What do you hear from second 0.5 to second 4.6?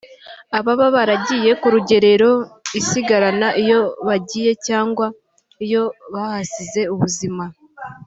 ababa baragiye ku rugerero isigarana iyo bagiye